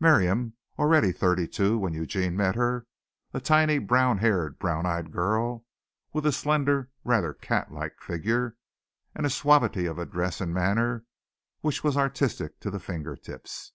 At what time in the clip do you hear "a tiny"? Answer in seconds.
3.32-3.78